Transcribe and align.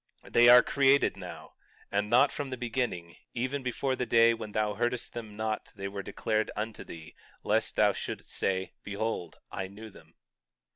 20:7 0.25 0.33
They 0.33 0.49
are 0.49 0.63
created 0.63 1.15
now, 1.15 1.51
and 1.91 2.09
not 2.09 2.31
from 2.31 2.49
the 2.49 2.57
beginning, 2.57 3.17
even 3.35 3.61
before 3.61 3.95
the 3.95 4.07
day 4.07 4.33
when 4.33 4.51
thou 4.51 4.73
heardest 4.73 5.13
them 5.13 5.35
not 5.35 5.71
they 5.75 5.87
were 5.87 6.01
declared 6.01 6.49
unto 6.55 6.83
thee, 6.83 7.13
lest 7.43 7.75
thou 7.75 7.93
shouldst 7.93 8.31
say—Behold 8.31 9.37
I 9.51 9.67
knew 9.67 9.91
them. 9.91 10.15